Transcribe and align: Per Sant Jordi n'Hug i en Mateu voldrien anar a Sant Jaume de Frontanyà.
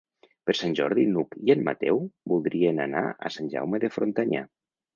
Per 0.49 0.53
Sant 0.59 0.71
Jordi 0.79 1.03
n'Hug 1.09 1.37
i 1.49 1.53
en 1.55 1.61
Mateu 1.67 2.01
voldrien 2.33 2.83
anar 2.89 3.05
a 3.29 3.33
Sant 3.39 3.55
Jaume 3.55 3.85
de 3.87 3.95
Frontanyà. 3.99 4.47